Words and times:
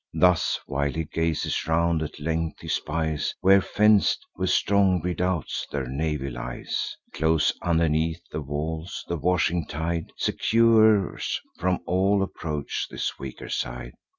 Thus 0.15 0.59
while 0.65 0.91
he 0.91 1.03
gazes 1.03 1.67
round, 1.67 2.01
at 2.01 2.19
length 2.19 2.61
he 2.61 2.67
spies, 2.69 3.35
Where, 3.41 3.61
fenc'd 3.61 4.17
with 4.35 4.49
strong 4.49 4.99
redoubts, 4.99 5.67
their 5.71 5.85
navy 5.85 6.31
lies, 6.31 6.97
Close 7.13 7.53
underneath 7.61 8.21
the 8.31 8.41
walls; 8.41 9.05
the 9.07 9.17
washing 9.17 9.67
tide 9.67 10.11
Secures 10.17 11.39
from 11.59 11.81
all 11.85 12.23
approach 12.23 12.87
this 12.89 13.19
weaker 13.19 13.47
side. 13.49 13.91